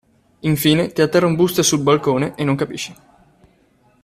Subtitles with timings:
[0.39, 2.91] Infine, ti atterra un booster sul balcone e non capisci.